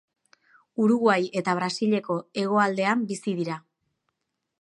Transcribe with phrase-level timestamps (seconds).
[0.85, 2.15] Uruguai eta Brasileko
[2.45, 3.59] hegoaldean bizi dira.